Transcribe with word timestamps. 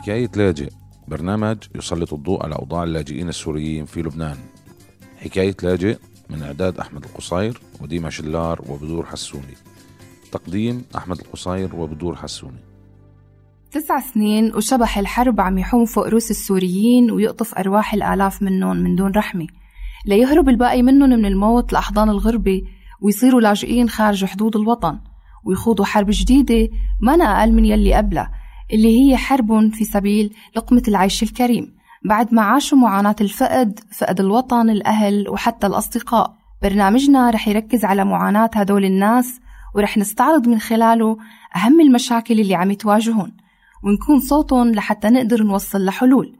حكاية 0.00 0.30
لاجئ 0.36 0.70
برنامج 1.08 1.56
يسلط 1.74 2.12
الضوء 2.14 2.42
على 2.42 2.54
أوضاع 2.54 2.84
اللاجئين 2.84 3.28
السوريين 3.28 3.84
في 3.84 4.02
لبنان. 4.02 4.36
حكاية 5.16 5.56
لاجئ 5.62 5.98
من 6.30 6.42
إعداد 6.42 6.78
أحمد 6.78 7.04
القصير 7.04 7.60
وديما 7.80 8.10
شلار 8.10 8.62
وبدور 8.68 9.06
حسوني. 9.06 9.54
تقديم 10.32 10.84
أحمد 10.96 11.18
القصير 11.18 11.76
وبدور 11.76 12.16
حسوني. 12.16 12.60
تسع 13.70 14.00
سنين 14.00 14.54
وشبح 14.54 14.98
الحرب 14.98 15.40
عم 15.40 15.58
يحوم 15.58 15.84
فوق 15.84 16.08
روس 16.08 16.30
السوريين 16.30 17.10
ويقطف 17.10 17.54
أرواح 17.54 17.94
الآلاف 17.94 18.42
منهم 18.42 18.76
من 18.76 18.96
دون 18.96 19.12
رحمة. 19.12 19.46
ليهرب 20.06 20.48
الباقي 20.48 20.82
منهم 20.82 21.10
من 21.10 21.26
الموت 21.26 21.72
لأحضان 21.72 22.08
الغربة 22.08 22.62
ويصيروا 23.00 23.40
لاجئين 23.40 23.88
خارج 23.88 24.24
حدود 24.24 24.56
الوطن 24.56 24.98
ويخوضوا 25.44 25.84
حرب 25.84 26.06
جديدة 26.10 26.68
ما 27.00 27.12
أقل 27.12 27.52
من 27.52 27.64
يلي 27.64 27.94
قبلها. 27.94 28.39
اللي 28.72 29.00
هي 29.00 29.16
حرب 29.16 29.74
في 29.74 29.84
سبيل 29.84 30.32
لقمة 30.56 30.82
العيش 30.88 31.22
الكريم. 31.22 31.74
بعد 32.04 32.34
ما 32.34 32.42
عاشوا 32.42 32.78
معاناة 32.78 33.16
الفقد 33.20 33.80
فقد 33.98 34.20
الوطن 34.20 34.70
الأهل 34.70 35.28
وحتى 35.28 35.66
الأصدقاء. 35.66 36.34
برنامجنا 36.62 37.30
رح 37.30 37.48
يركز 37.48 37.84
على 37.84 38.04
معاناة 38.04 38.50
هدول 38.54 38.84
الناس 38.84 39.40
ورح 39.74 39.98
نستعرض 39.98 40.48
من 40.48 40.58
خلاله 40.58 41.16
أهم 41.56 41.80
المشاكل 41.80 42.40
اللي 42.40 42.54
عم 42.54 42.72
تواجههم 42.72 43.32
ونكون 43.84 44.20
صوتهم 44.20 44.72
لحتى 44.72 45.08
نقدر 45.08 45.42
نوصل 45.42 45.84
لحلول. 45.84 46.36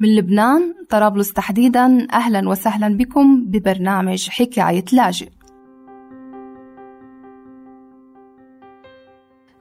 من 0.00 0.14
لبنان 0.16 0.74
طرابلس 0.90 1.32
تحديدا 1.32 2.06
أهلا 2.12 2.48
وسهلا 2.48 2.96
بكم 2.96 3.44
ببرنامج 3.44 4.28
حكاية 4.28 4.84
لاجئ. 4.92 5.28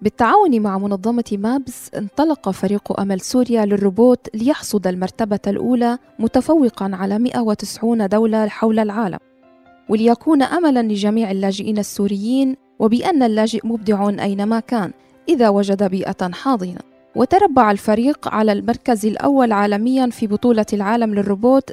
بالتعاون 0.04 0.62
مع 0.62 0.78
منظمة 0.78 1.24
MAPS 1.32 1.90
انطلق 1.96 2.50
فريق 2.50 3.00
أمل 3.00 3.22
سوريا 3.22 3.66
للروبوت 3.66 4.28
ليحصد 4.34 4.88
المرتبة 4.88 5.40
الأولى 5.48 5.98
متفوقا 6.20 6.92
على 6.94 7.20
190 7.20 8.08
دولة 8.08 8.48
حول 8.48 8.80
العالم. 8.80 9.20
وليكون 9.90 10.44
أملا 10.44 10.84
لجميع 10.84 11.32
اللاجئين 11.32 11.78
السوريين 11.78 12.56
وبأن 12.80 13.24
اللاجئ 13.24 13.68
مبدع 13.68 14.10
أينما 14.10 14.60
كان 14.60 14.92
إذا 15.30 15.50
وجد 15.50 15.84
بيئة 15.84 16.32
حاضنة. 16.32 16.80
وتربع 17.16 17.72
الفريق 17.72 18.28
على 18.28 18.52
المركز 18.52 19.06
الأول 19.06 19.52
عالميا 19.52 20.08
في 20.08 20.28
بطولة 20.28 20.66
العالم 20.74 21.14
للروبوت 21.14 21.70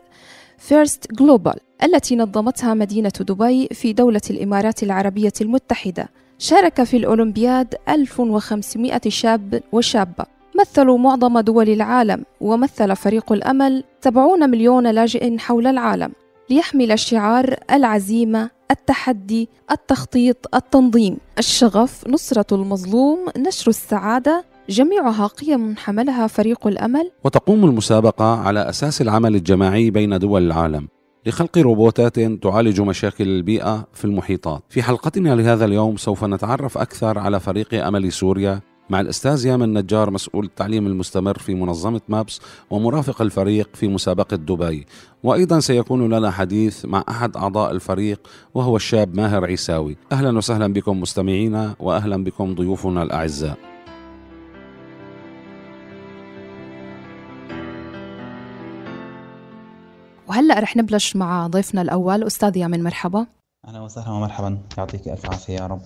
FIRST 0.59 1.13
Global 1.13 1.57
التي 1.83 2.17
نظمتها 2.17 2.75
مدينة 2.75 3.13
دبي 3.21 3.69
في 3.69 3.93
دولة 3.93 4.21
الإمارات 4.31 4.83
العربية 4.83 5.33
المتحدة. 5.41 6.09
شارك 6.43 6.83
في 6.83 6.97
الأولمبياد 6.97 7.75
1500 7.89 9.01
شاب 9.09 9.63
وشابة. 9.73 10.25
مثلوا 10.61 10.99
معظم 10.99 11.41
دول 11.41 11.69
العالم 11.69 12.25
ومثل 12.41 12.97
فريق 12.97 13.33
الأمل 13.33 13.85
70 14.05 14.51
مليون 14.51 14.87
لاجئ 14.91 15.39
حول 15.39 15.67
العالم 15.67 16.13
ليحمل 16.51 16.99
شعار 16.99 17.57
العزيمة 17.71 18.51
التحدي 18.71 19.49
التخطيط 19.71 20.55
التنظيم. 20.55 21.17
الشغف 21.39 22.09
نصرة 22.09 22.55
المظلوم 22.55 23.19
نشر 23.37 23.69
السعادة 23.69 24.45
جميعها 24.69 25.27
قيم 25.27 25.77
حملها 25.77 26.27
فريق 26.27 26.67
الأمل. 26.67 27.11
وتقوم 27.25 27.65
المسابقة 27.65 28.41
على 28.41 28.69
أساس 28.69 29.03
العمل 29.03 29.37
الجماعي 29.37 29.91
بين 29.91 30.19
دول 30.19 30.47
العالم. 30.47 30.89
لخلق 31.27 31.59
روبوتات 31.59 32.21
تعالج 32.21 32.81
مشاكل 32.81 33.29
البيئة 33.29 33.87
في 33.93 34.05
المحيطات. 34.05 34.63
في 34.69 34.83
حلقتنا 34.83 35.35
لهذا 35.35 35.65
اليوم 35.65 35.97
سوف 35.97 36.25
نتعرف 36.25 36.79
أكثر 36.79 37.19
على 37.19 37.41
فريق 37.41 37.87
أمل 37.87 38.13
سوريا 38.13 38.61
مع 38.91 39.01
الأستاذ 39.01 39.47
يامن 39.47 39.79
نجار 39.79 40.11
مسؤول 40.11 40.45
التعليم 40.45 40.87
المستمر 40.87 41.39
في 41.39 41.55
منظمة 41.55 42.01
مابس 42.09 42.41
ومرافق 42.71 43.23
الفريق 43.23 43.69
في 43.75 43.89
مسابقة 43.89 44.37
دبي. 44.37 44.87
وأيضا 45.23 45.61
سيكون 45.61 46.15
لنا 46.15 46.31
حديث 46.31 46.85
مع 46.85 47.05
أحد 47.09 47.37
أعضاء 47.37 47.71
الفريق 47.71 48.21
وهو 48.55 48.77
الشاب 48.77 49.17
ماهر 49.17 49.45
عيساوي. 49.45 49.97
أهلا 50.13 50.39
وسهلا 50.39 50.73
بكم 50.73 51.01
مستمعينا 51.01 51.75
وأهلا 51.81 52.25
بكم 52.25 52.55
ضيوفنا 52.55 53.03
الأعزاء. 53.03 53.70
وهلا 60.31 60.61
رح 60.61 60.77
نبلش 60.77 61.17
مع 61.17 61.47
ضيفنا 61.47 61.83
الأول 61.83 62.25
أستاذ 62.25 62.57
يامن 62.57 62.83
مرحبا. 62.83 63.27
أهلا 63.69 63.81
وسهلا 63.81 64.11
ومرحبا. 64.11 64.59
يعطيك 64.79 65.09
ألف 65.09 65.31
عافية 65.31 65.55
يا 65.55 65.67
رب. 65.67 65.83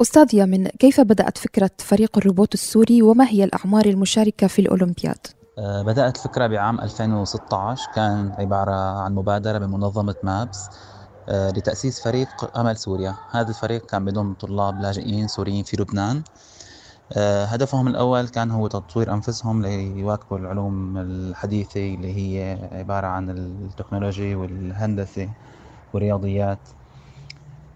أستاذ 0.00 0.34
يامن 0.34 0.68
كيف 0.68 1.00
بدأت 1.00 1.38
فكرة 1.38 1.70
فريق 1.78 2.18
الروبوت 2.18 2.54
السوري 2.54 3.02
وما 3.02 3.28
هي 3.28 3.44
الأعمار 3.44 3.86
المشاركة 3.86 4.46
في 4.46 4.58
الأولمبياد؟ 4.58 5.26
أه 5.58 5.82
بدأت 5.82 6.16
الفكرة 6.16 6.46
بعام 6.46 6.80
2016 6.80 7.90
كان 7.94 8.32
عبارة 8.38 9.02
عن 9.02 9.14
مبادرة 9.14 9.58
بمنظمة 9.58 10.14
مابس 10.22 10.68
أه 11.28 11.50
لتأسيس 11.50 12.02
فريق 12.02 12.58
أمل 12.58 12.76
سوريا. 12.76 13.14
هذا 13.30 13.48
الفريق 13.48 13.86
كان 13.86 14.04
بضم 14.04 14.34
طلاب 14.34 14.80
لاجئين 14.80 15.28
سوريين 15.28 15.64
في 15.64 15.76
لبنان. 15.76 16.22
هدفهم 17.18 17.88
الأول 17.88 18.28
كان 18.28 18.50
هو 18.50 18.66
تطوير 18.66 19.12
أنفسهم 19.14 19.62
ليواكبوا 19.62 20.38
العلوم 20.38 20.98
الحديثة 20.98 21.94
اللي 21.94 22.16
هي 22.16 22.68
عبارة 22.72 23.06
عن 23.06 23.30
التكنولوجي 23.30 24.34
والهندسة 24.34 25.34
والرياضيات. 25.92 26.68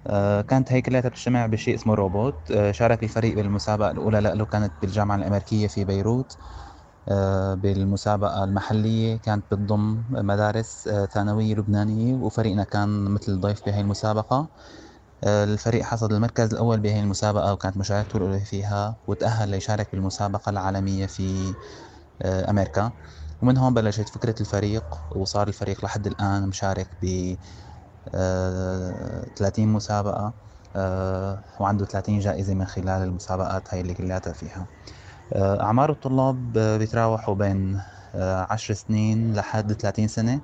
آه، 0.06 0.40
كانت 0.40 0.72
هي 0.72 0.82
كلها 0.82 1.00
تجتمع 1.00 1.46
بشيء 1.46 1.74
اسمه 1.74 1.94
روبوت. 1.94 2.50
آه، 2.50 2.72
شارك 2.72 3.02
الفريق 3.04 3.34
بالمسابقة 3.36 3.90
الأولى 3.90 4.20
له 4.20 4.44
كانت 4.46 4.74
بالجامعة 4.82 5.16
الأمريكية 5.16 5.66
في 5.66 5.84
بيروت. 5.84 6.36
بالمسابقة 7.56 8.44
المحلية 8.44 9.16
كانت 9.16 9.44
بتضم 9.54 10.04
مدارس 10.10 10.88
ثانوية 11.12 11.54
لبنانية 11.54 12.14
وفريقنا 12.16 12.64
كان 12.64 12.88
مثل 13.04 13.40
ضيف 13.40 13.66
بهي 13.66 13.80
المسابقة. 13.80 14.48
الفريق 15.24 15.82
حصد 15.84 16.12
المركز 16.12 16.52
الأول 16.54 16.80
بهي 16.80 17.00
المسابقة 17.00 17.52
وكانت 17.52 17.76
مشاركته 17.76 18.16
الأولى 18.16 18.40
فيها 18.40 18.96
وتأهل 19.06 19.48
ليشارك 19.48 19.88
بالمسابقة 19.92 20.50
العالمية 20.50 21.06
في 21.06 21.56
آه، 22.22 22.50
أمريكا. 22.50 22.92
ومن 23.42 23.56
هون 23.58 23.74
بلشت 23.74 24.08
فكرة 24.08 24.34
الفريق 24.40 24.84
وصار 25.16 25.48
الفريق 25.48 25.84
لحد 25.84 26.06
الآن 26.06 26.48
مشارك 26.48 26.90
ب 27.02 27.34
30 29.36 29.68
آه، 29.68 29.72
مسابقة 29.72 30.34
آه، 30.76 31.44
وعنده 31.60 31.84
30 31.86 32.18
جائزة 32.20 32.54
من 32.54 32.66
خلال 32.66 33.02
المسابقات 33.02 33.74
هاي 33.74 33.80
اللي 33.80 33.94
كلياتها 33.94 34.32
فيها. 34.32 34.68
أعمار 35.36 35.90
الطلاب 35.92 36.52
بيتراوحوا 36.52 37.34
بين 37.34 37.80
10 38.14 38.74
سنين 38.74 39.34
لحد 39.36 39.72
30 39.74 40.08
سنة. 40.08 40.34
آه، 40.34 40.40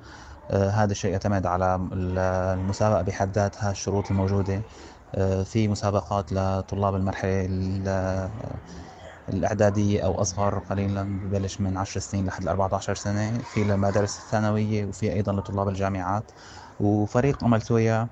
هذا 0.52 0.92
الشيء 0.92 1.10
يعتمد 1.10 1.46
على 1.46 1.88
المسابقة 2.60 3.02
بحد 3.02 3.32
ذاتها 3.34 3.70
الشروط 3.70 4.10
الموجودة. 4.10 4.62
آه، 5.14 5.42
في 5.42 5.68
مسابقات 5.68 6.32
لطلاب 6.32 6.94
المرحلة 6.94 7.48
الإعدادية 9.28 10.00
أو 10.04 10.20
أصغر 10.20 10.58
قليلا 10.58 11.02
ببلش 11.02 11.60
من 11.60 11.76
10 11.76 12.00
سنين 12.00 12.26
لحد 12.26 12.48
14 12.48 12.94
سنة. 12.94 13.42
في 13.42 13.62
المدارس 13.62 14.18
الثانوية 14.18 14.86
وفي 14.86 15.12
أيضا 15.12 15.32
لطلاب 15.32 15.68
الجامعات. 15.68 16.32
وفريق 16.80 17.44
أمل 17.44 17.62
سويا 17.62 18.08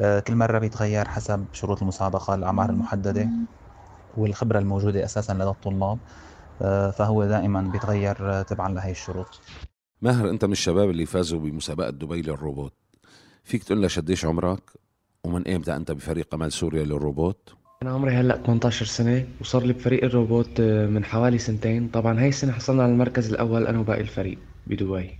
آه، 0.00 0.20
كل 0.20 0.36
مرة 0.36 0.58
بيتغير 0.58 1.08
حسب 1.08 1.46
شروط 1.52 1.82
المسابقة 1.82 2.34
الأعمار 2.34 2.70
المحددة 2.70 3.28
والخبرة 4.16 4.58
الموجودة 4.58 5.04
أساسا 5.04 5.32
لدى 5.32 5.44
الطلاب. 5.44 5.98
فهو 6.92 7.24
دائما 7.24 7.62
بيتغير 7.62 8.42
تبعا 8.42 8.68
لهي 8.74 8.90
الشروط. 8.90 9.40
ماهر 10.04 10.30
أنت 10.30 10.44
من 10.44 10.52
الشباب 10.52 10.90
اللي 10.90 11.06
فازوا 11.06 11.40
بمسابقة 11.40 11.90
دبي 11.90 12.22
للروبوت. 12.22 12.72
فيك 13.44 13.64
تقول 13.64 13.78
لنا 13.78 13.88
قديش 13.96 14.24
عمرك؟ 14.24 14.60
ومن 15.24 15.42
ايمتى 15.42 15.76
أنت 15.76 15.92
بفريق 15.92 16.34
امل 16.34 16.52
سوريا 16.52 16.84
للروبوت؟ 16.84 17.54
أنا 17.82 17.90
عمري 17.90 18.12
هلأ 18.12 18.42
18 18.46 18.86
سنة 18.86 19.26
وصار 19.40 19.62
لي 19.62 19.72
بفريق 19.72 20.04
الروبوت 20.04 20.60
آه، 20.60 20.86
من 20.86 21.04
حوالي 21.04 21.38
سنتين. 21.38 21.88
طبعا 21.88 22.20
هاي 22.20 22.28
السنة 22.28 22.52
حصلنا 22.52 22.82
على 22.82 22.92
المركز 22.92 23.32
الأول 23.32 23.66
أنا 23.66 23.78
وباقي 23.78 24.00
الفريق 24.00 24.38
بدبي. 24.66 25.18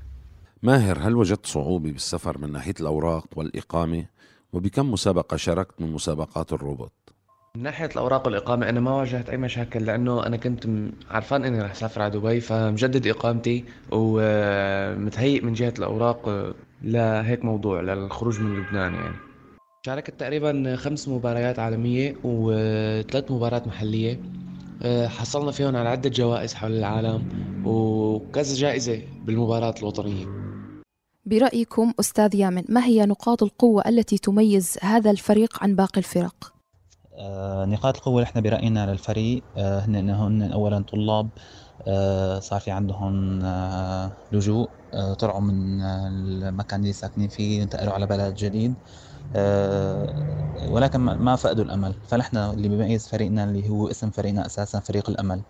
ماهر 0.62 0.98
هل 0.98 1.16
وجدت 1.16 1.46
صعوبة 1.46 1.92
بالسفر 1.92 2.38
من 2.38 2.52
ناحية 2.52 2.74
الأوراق 2.80 3.26
والإقامة؟ 3.36 4.06
وبكم 4.52 4.90
مسابقة 4.90 5.36
شاركت 5.36 5.80
من 5.80 5.92
مسابقات 5.92 6.52
الروبوت؟ 6.52 6.92
من 7.56 7.62
ناحية 7.62 7.86
الأوراق 7.86 8.26
والإقامة 8.26 8.68
أنا 8.68 8.80
ما 8.80 8.94
واجهت 8.94 9.30
أي 9.30 9.36
مشاكل 9.36 9.84
لأنه 9.84 10.26
أنا 10.26 10.36
كنت 10.36 10.66
عرفان 11.10 11.44
إني 11.44 11.62
رح 11.62 11.70
أسافر 11.70 12.02
على 12.02 12.10
دبي 12.18 12.40
فمجدد 12.40 13.06
إقامتي 13.06 13.64
ومتهيئ 13.90 15.44
من 15.44 15.52
جهة 15.52 15.74
الأوراق 15.78 16.54
لهيك 16.82 17.44
موضوع 17.44 17.80
للخروج 17.80 18.40
من 18.40 18.56
لبنان 18.56 18.94
يعني. 18.94 19.16
شاركت 19.86 20.20
تقريبا 20.20 20.76
خمس 20.76 21.08
مباريات 21.08 21.58
عالمية 21.58 22.16
وثلاث 22.24 23.30
مباريات 23.30 23.66
محلية. 23.66 24.20
حصلنا 25.06 25.50
فيهم 25.50 25.76
على 25.76 25.88
عدة 25.88 26.10
جوائز 26.10 26.54
حول 26.54 26.72
العالم 26.72 27.22
وكذا 27.64 28.54
جائزة 28.54 29.02
بالمباراة 29.24 29.74
الوطنية. 29.78 30.26
برأيكم 31.26 31.92
أستاذ 32.00 32.34
يامن 32.34 32.64
ما 32.68 32.84
هي 32.84 33.06
نقاط 33.06 33.42
القوة 33.42 33.82
التي 33.88 34.18
تميز 34.18 34.78
هذا 34.82 35.10
الفريق 35.10 35.62
عن 35.62 35.74
باقي 35.74 35.98
الفرق؟ 35.98 36.53
آه، 37.14 37.64
نقاط 37.64 37.96
القوة 37.96 38.14
اللي 38.14 38.24
إحنا 38.24 38.40
برأينا 38.40 38.86
للفريق 38.92 39.46
آه، 39.56 39.78
هن 39.80 40.10
هن 40.10 40.52
اولا 40.52 40.84
طلاب 40.84 41.30
صار 42.40 42.60
في 42.60 42.70
عندهم 42.70 43.42
لجوء 44.30 44.72
طلعوا 45.18 45.40
من 45.40 45.80
المكان 45.82 46.80
اللي 46.80 46.92
ساكنين 46.92 47.28
فيه 47.28 47.62
انتقلوا 47.62 47.92
على 47.92 48.06
بلد 48.06 48.34
جديد 48.34 48.78
ولكن 50.68 51.00
ما 51.00 51.36
فقدوا 51.36 51.64
الأمل. 51.64 52.00
فنحن 52.04 52.36
اللي 52.36 52.68
بيميز 52.68 53.08
فريقنا 53.08 53.44
اللي 53.44 53.68
هو 53.68 53.88
اسم 53.90 54.10
فريقنا 54.10 54.46
أساسا 54.46 54.80
فريق 54.80 55.10
الأمل. 55.10 55.44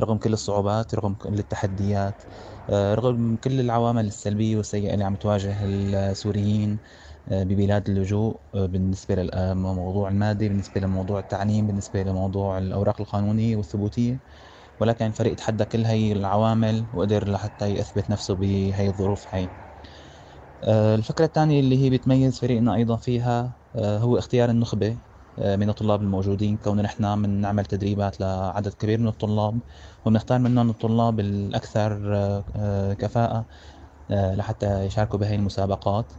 رغم 0.00 0.18
كل 0.18 0.32
الصعوبات 0.32 0.94
رغم 0.94 1.14
كل 1.14 1.38
التحديات 1.38 2.22
رغم 2.70 3.36
كل 3.36 3.60
العوامل 3.60 4.06
السلبية 4.06 4.56
والسيئة 4.56 4.94
اللي 4.94 5.04
عم 5.04 5.16
تواجه 5.16 5.58
السوريين 5.64 6.80
ببلاد 7.26 7.88
اللجوء 7.90 8.40
بالنسبة 8.54 9.14
للموضوع 9.14 10.08
المادي 10.08 10.48
بالنسبة 10.48 10.80
لموضوع 10.80 11.20
التعليم 11.20 11.66
بالنسبة 11.66 12.02
لموضوع 12.02 12.58
الأوراق 12.58 13.00
القانونية 13.00 13.56
والثبوتية. 13.56 14.20
ولكن 14.80 15.06
الفريق 15.06 15.34
تحدى 15.34 15.64
كل 15.64 15.84
هاي 15.84 16.12
العوامل 16.12 16.88
وقدر 16.92 17.30
لحتى 17.32 17.66
يثبت 17.66 18.10
نفسه 18.10 18.34
بهاي 18.34 18.88
الظروف 18.88 19.34
هاي. 19.34 19.52
الفكرة 20.64 21.24
الثانية 21.24 21.60
اللي 21.60 21.78
هي 21.84 21.90
بتميز 21.90 22.40
فريقنا 22.40 22.74
أيضا 22.74 22.96
فيها 22.96 23.56
هو 23.76 24.18
اختيار 24.18 24.50
النخبة 24.50 24.98
من 25.38 25.68
الطلاب 25.68 26.02
الموجودين. 26.02 26.58
كون 26.58 26.80
نحن 26.80 27.22
بنعمل 27.22 27.64
تدريبات 27.66 28.20
لعدد 28.20 28.72
كبير 28.74 28.98
من 29.00 29.08
الطلاب 29.08 29.60
وبنختار 30.04 30.38
منهم 30.38 30.70
الطلاب 30.70 31.20
الأكثر 31.20 31.90
كفاءة 32.98 33.46
لحتى 34.10 34.84
يشاركوا 34.86 35.18
بهاي 35.18 35.34
المسابقات. 35.34 36.12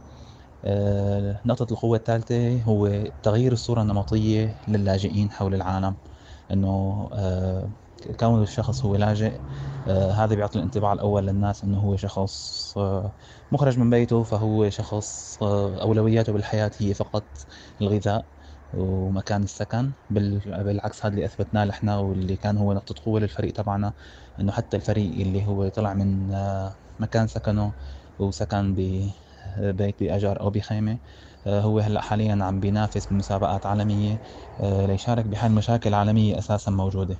نقطة 1.44 1.72
القوة 1.72 1.96
الثالثة 1.96 2.62
هو 2.62 3.04
تغيير 3.22 3.52
الصورة 3.52 3.82
النمطية 3.82 4.60
للاجئين 4.68 5.30
حول 5.30 5.54
العالم. 5.54 5.96
إنه 6.50 7.08
كون 8.20 8.42
الشخص 8.42 8.84
هو 8.84 8.96
لاجئ 8.96 9.40
هذا 9.88 10.34
بيعطي 10.34 10.58
الانطباع 10.58 10.92
الأول 10.92 11.26
للناس 11.26 11.64
إنه 11.64 11.78
هو 11.78 11.96
شخص 11.96 12.74
مخرج 13.52 13.78
من 13.78 13.90
بيته 13.90 14.22
فهو 14.22 14.70
شخص 14.70 15.38
أولوياته 15.42 16.32
بالحياة 16.32 16.70
هي 16.78 16.94
فقط 16.94 17.28
الغذاء 17.80 18.26
ومكان 18.72 19.42
السكن. 19.42 19.94
بالعكس 20.10 21.06
هذا 21.06 21.14
اللي 21.14 21.24
أثبتناه 21.24 21.64
نحن 21.64 21.88
واللي 21.88 22.36
كان 22.36 22.56
هو 22.58 22.72
نقطة 22.72 22.94
قوة 23.04 23.20
للفريق 23.20 23.52
تبعنا. 23.52 23.94
إنه 24.40 24.52
حتى 24.52 24.76
الفريق 24.76 25.20
اللي 25.26 25.46
هو 25.46 25.68
طلع 25.68 25.94
من 25.94 26.28
مكان 26.98 27.26
سكنه 27.26 27.74
وسكن 28.18 28.74
ببيت 29.58 29.94
بأجار 30.00 30.40
أو 30.40 30.50
بخيمة. 30.50 30.98
هو 31.46 31.78
هلأ 31.78 32.00
حاليا 32.00 32.44
عم 32.44 32.60
بينافس 32.60 33.06
بمسابقات 33.06 33.66
عالمية 33.66 34.20
ليشارك 34.62 35.24
بحل 35.24 35.52
مشاكل 35.52 35.94
عالمية 35.94 36.38
أساسا 36.38 36.70
موجودة. 36.70 37.16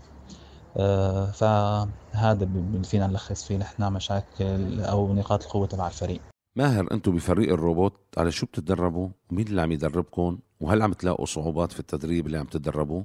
فهذا 1.33 2.49
فينا 2.85 3.07
نلخص 3.07 3.45
فيه 3.45 3.57
نحن 3.57 3.93
مشاكل 3.93 4.81
أو 4.81 5.15
نقاط 5.15 5.43
القوة 5.43 5.67
تبع 5.67 5.87
الفريق. 5.87 6.21
ماهر 6.57 6.87
أنتم 6.93 7.17
بفريق 7.17 7.53
الروبوت 7.53 8.01
على 8.17 8.31
شو 8.31 8.47
بتتدربوا؟ 8.47 9.09
ومين 9.31 9.47
اللي 9.47 9.63
عم 9.63 9.73
يدربكم؟ 9.73 10.39
وهل 10.61 10.83
عم 10.83 10.93
تلاقوا 10.93 11.27
صعوبات 11.27 11.73
في 11.73 11.81
التدريب 11.81 12.27
اللي 12.27 12.39
عم 12.39 12.47
تدربوه 12.47 13.05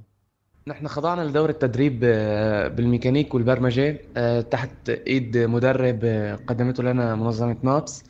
نحن 0.68 0.88
خضعنا 0.88 1.22
لدورة 1.22 1.52
تدريب 1.52 2.00
بالميكانيك 2.76 3.34
والبرمجة 3.34 4.02
تحت 4.42 4.90
إيد 4.90 5.38
مدرب 5.38 6.06
قدمته 6.48 6.84
لنا 6.84 7.16
منظمة 7.16 7.58
نابس 7.64 8.04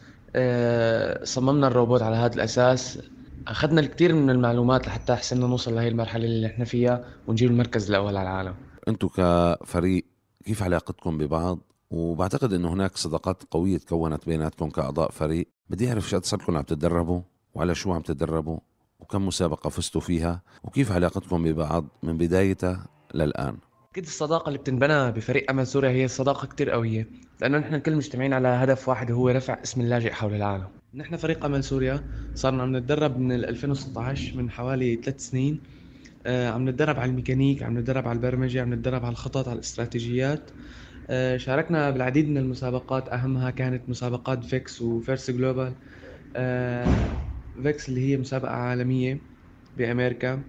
صممنا 1.24 1.68
الروبوت 1.68 2.02
على 2.02 2.16
هذا 2.16 2.36
الأساس. 2.36 3.00
أخذنا 3.48 3.82
الكثير 3.82 4.14
من 4.14 4.30
المعلومات 4.30 4.88
لحتى 4.88 5.16
حسنا 5.16 5.48
نوصل 5.48 5.76
لهي 5.76 5.88
المرحلة 5.88 6.26
اللي 6.26 6.48
نحن 6.48 6.64
فيها 6.64 7.06
ونجيب 7.28 7.52
المركز 7.52 7.90
الأول 7.90 8.18
على 8.18 8.30
العالم. 8.30 8.56
أنتم 8.88 9.08
كفريق 9.08 10.06
كيف 10.46 10.64
علاقتكم 10.64 11.18
ببعض؟ 11.18 11.60
وبعتقد 11.92 12.54
إنه 12.54 12.74
هناك 12.74 12.98
صداقات 12.98 13.44
قوية 13.52 13.78
تكونت 13.78 14.26
بيناتكم 14.26 14.70
كأعضاء 14.70 15.12
فريق. 15.12 15.48
بدي 15.70 15.90
أعرف 15.90 16.10
شو 16.10 16.22
صار 16.22 16.42
لكم 16.42 16.58
عم 16.58 16.64
تتدربوا 16.64 17.22
وعلى 17.54 17.76
شو 17.76 17.94
عم 17.94 18.02
تتدربوا 18.02 18.60
وكم 19.00 19.28
مسابقة 19.28 19.70
فزتوا 19.70 20.02
فيها 20.02 20.42
وكيف 20.64 20.92
علاقتكم 20.92 21.44
ببعض 21.44 21.86
من 22.04 22.18
بدايتها 22.18 22.86
للآن؟ 23.14 23.58
أكيد 23.92 24.04
الصداقة 24.04 24.48
اللي 24.48 24.60
بتنبنى 24.60 25.12
بفريق 25.12 25.52
أمل 25.52 25.68
سوريا 25.68 25.90
هي 25.90 26.08
صداقة 26.08 26.48
كتير 26.48 26.70
قوية 26.70 27.08
لأنه 27.42 27.58
نحن 27.58 27.76
الكل 27.76 27.96
مجتمعين 27.96 28.34
على 28.34 28.48
هدف 28.48 28.90
واحد 28.90 29.12
هو 29.12 29.30
رفع 29.30 29.58
اسم 29.64 29.82
اللاجئ 29.82 30.12
حول 30.12 30.34
العالم. 30.34 30.68
نحن 30.94 31.16
فريق 31.18 31.46
أمل 31.46 31.64
سوريا 31.64 32.04
صارنا 32.36 32.64
عم 32.64 32.78
نتدرب 32.78 33.20
من 33.20 33.32
2016 33.32 34.38
من 34.38 34.50
حوالي 34.52 34.96
ثلاث 34.96 35.20
سنين 35.30 35.62
آه 36.26 36.50
عم 36.50 36.70
نتدرب 36.70 37.00
على 37.00 37.10
الميكانيك 37.12 37.64
عم 37.64 37.78
نتدرب 37.78 38.08
على 38.08 38.16
البرمجة 38.16 38.62
عم 38.62 38.74
نتدرب 38.74 39.06
على 39.06 39.12
الخطط 39.12 39.48
على 39.48 39.56
الاستراتيجيات. 39.56 40.52
آه 41.10 41.38
شاركنا 41.38 41.90
بالعديد 41.90 42.30
من 42.30 42.38
المسابقات 42.38 43.10
أهمها 43.10 43.50
كانت 43.50 43.90
مسابقات 43.90 44.44
VEX 44.44 44.82
و 44.82 44.90
FIRST 44.90 45.32
Global. 45.32 45.74
آه 46.36 46.88
VEX 47.64 47.90
اللي 47.90 48.02
هي 48.12 48.18
مسابقة 48.18 48.52
عالمية 48.52 49.18
بأمريكا 49.78 50.42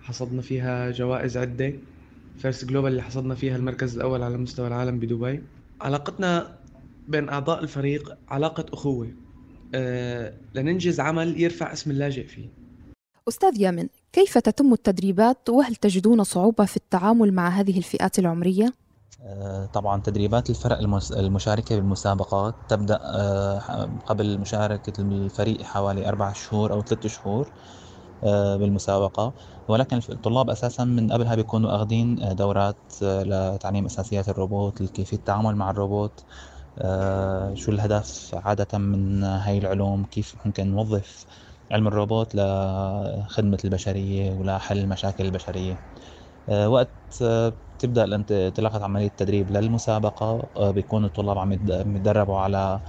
حصدنا 0.00 0.42
فيها 0.42 0.90
جوائز 0.90 1.36
عدة. 1.36 1.72
FIRST 2.38 2.64
Global 2.64 2.90
اللي 2.90 3.02
حصدنا 3.02 3.34
فيها 3.34 3.56
المركز 3.56 3.96
الأول 3.96 4.22
على 4.22 4.36
مستوى 4.36 4.66
العالم 4.66 4.98
بدبي. 4.98 5.42
علاقتنا 5.80 6.58
بين 7.08 7.28
أعضاء 7.28 7.62
الفريق 7.62 8.16
علاقة 8.28 8.66
أخوة. 8.72 9.08
آه 9.74 10.34
لننجز 10.54 11.00
عمل 11.00 11.40
يرفع 11.40 11.72
اسم 11.72 11.90
اللاجئ 11.90 12.26
فيه. 12.26 12.48
أستاذ 13.28 13.60
يامن 13.60 13.88
كيف 14.12 14.38
تتم 14.38 14.72
التدريبات 14.72 15.50
وهل 15.50 15.74
تجدون 15.74 16.24
صعوبة 16.24 16.64
في 16.64 16.76
التعامل 16.76 17.32
مع 17.32 17.48
هذه 17.48 17.78
الفئات 17.78 18.18
العمرية؟ 18.18 18.72
طبعا 19.72 20.00
تدريبات 20.00 20.50
الفرق 20.50 20.78
المشاركة 21.12 21.76
بالمسابقات 21.76 22.54
تبدأ 22.68 22.98
قبل 24.06 24.38
مشاركة 24.38 25.00
الفريق 25.00 25.62
حوالي 25.62 26.08
أربع 26.08 26.32
شهور 26.32 26.72
أو 26.72 26.82
ثلاثة 26.82 27.08
شهور. 27.08 27.52
بالمسابقة. 28.22 29.34
ولكن 29.68 30.00
الطلاب 30.10 30.50
أساسا 30.50 30.84
من 30.84 31.12
قبلها 31.12 31.34
بيكونوا 31.34 31.76
أخذين 31.76 32.34
دورات 32.36 32.80
لتعليم 33.02 33.84
أساسيات 33.86 34.28
الروبوت 34.28 34.82
كيفية 34.82 35.16
التعامل 35.16 35.56
مع 35.56 35.70
الروبوت 35.70 36.24
شو 37.54 37.72
الهدف 37.72 38.30
عادة 38.34 38.78
من 38.78 39.24
هاي 39.24 39.58
العلوم 39.58 40.04
كيف 40.04 40.36
ممكن 40.46 40.70
نوظف 40.70 41.26
علم 41.70 41.86
الروبوت 41.88 42.34
لخدمة 42.34 43.58
البشرية 43.64 44.32
ولحل 44.32 44.78
المشاكل 44.78 45.24
البشرية. 45.24 45.80
وقت 46.48 46.94
تبدأ 47.78 48.04
انطلاقة 48.14 48.84
عملية 48.84 49.06
التدريب 49.06 49.50
للمسابقة 49.50 50.50
بيكون 50.72 51.04
الطلاب 51.04 51.38
عم 51.38 51.52
يتدربوا 51.52 52.38
على 52.38 52.82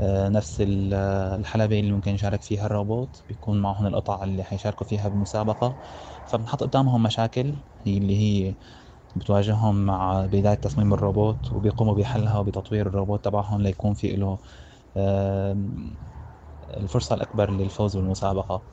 نفس 0.00 0.56
الحلبة 0.66 1.80
اللي 1.80 1.92
ممكن 1.92 2.14
يشارك 2.14 2.42
فيها 2.42 2.66
الروبوت 2.66 3.22
بيكون 3.28 3.62
معهم 3.62 3.86
القطع 3.86 4.24
اللي 4.24 4.42
حيشاركوا 4.44 4.86
فيها 4.86 5.08
بالمسابقة. 5.08 5.78
فبنحط 6.24 6.62
قدامهم 6.62 7.02
مشاكل 7.02 7.54
اللي 7.86 8.16
هي 8.16 8.56
بتواجههم 9.16 9.86
مع 9.86 10.26
بداية 10.26 10.54
تصميم 10.54 10.94
الروبوت 10.94 11.52
وبيقوموا 11.52 11.94
بحلها 11.94 12.38
وبتطوير 12.38 12.86
الروبوت 12.86 13.24
تبعهم 13.24 13.62
ليكون 13.62 13.94
في 13.94 14.16
له 14.16 14.38
الفرصة 16.76 17.14
الأكبر 17.14 17.50
للفوز 17.50 17.96
بالمسابقة. 17.96 18.64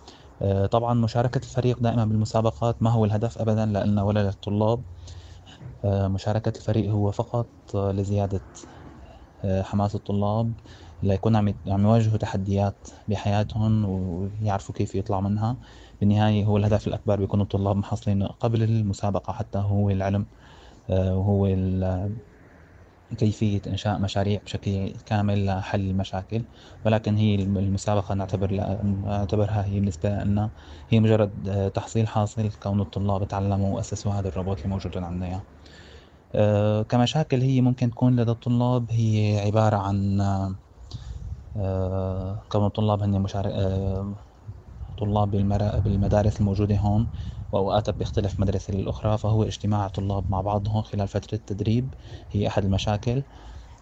طبعا 0.72 0.94
مشاركة 0.94 1.38
الفريق 1.38 1.80
دائما 1.80 2.06
بالمسابقات 2.06 2.84
ما 2.84 2.90
هو 2.90 3.06
الهدف 3.06 3.38
أبدا 3.38 3.66
لنا 3.66 4.04
ولا 4.04 4.24
للطلاب 4.24 4.84
مشاركة 5.86 6.58
الفريق 6.58 6.92
هو 6.92 7.12
فقط 7.12 7.50
لزيادة 7.76 8.42
حماس 9.46 9.96
الطلاب. 9.96 10.54
ليكون 11.04 11.36
عم 11.36 11.54
عم 11.68 11.84
يواجهوا 11.84 12.18
تحديات 12.18 12.88
بحياتهم 13.08 13.86
ويعرفوا 13.86 14.76
كيف 14.76 14.96
يطلعوا 14.96 15.22
منها. 15.22 15.58
بالنهاية 16.00 16.46
هو 16.46 16.58
الهدف 16.58 16.88
الأكبر 16.88 17.16
بيكون 17.20 17.42
الطلاب 17.42 17.76
محصلين 17.76 18.24
قبل 18.28 18.64
المسابقة 18.64 19.34
حتى 19.34 19.58
هو 19.60 19.90
العلم 19.90 20.30
وهو 20.90 21.48
كيفية 23.18 23.62
إنشاء 23.68 24.00
مشاريع 24.00 24.42
بشكل 24.46 24.94
كامل 25.06 25.46
لحل 25.46 25.90
المشاكل. 25.90 26.48
ولكن 26.86 27.18
هي 27.18 27.36
المسابقة 27.36 28.16
نعتبر 28.16 28.52
نعتبرها 29.06 29.66
هي 29.66 29.80
بالنسبة 29.80 30.10
لنا 30.10 30.54
هي 30.90 31.00
مجرد 31.00 31.72
تحصيل 31.76 32.08
حاصل 32.08 32.52
كون 32.52 32.82
الطلاب 32.82 33.28
تعلموا 33.28 33.76
وأسسوا 33.76 34.12
هذا 34.12 34.28
الروبوت 34.30 34.58
اللي 34.58 34.70
موجود 34.70 34.98
عندنا 34.98 35.46
أه 36.36 36.82
كمشاكل 36.84 37.42
هي 37.42 37.62
ممكن 37.62 37.90
تكون 37.92 38.16
لدى 38.20 38.32
الطلاب 38.32 38.92
هي 38.92 39.40
عبارة 39.46 39.78
عن 39.78 40.22
كون 42.50 42.66
الطلاب 42.66 43.02
هن 43.04 43.22
مشارك 43.22 43.52
أه 43.54 44.16
طلاب 44.98 45.32
بالمدارس 45.84 46.40
الموجودة 46.42 46.76
هون 46.78 47.10
وأوقاتها 47.52 47.92
بيختلف 47.92 48.40
مدرسة 48.40 48.74
للأخرى 48.74 49.18
فهو 49.18 49.44
اجتماع 49.44 49.88
طلاب 49.88 50.32
مع 50.32 50.42
بعضهم 50.42 50.82
خلال 50.82 51.08
فترة 51.08 51.36
التدريب 51.36 51.94
هي 52.32 52.48
أحد 52.48 52.66
المشاكل. 52.66 53.24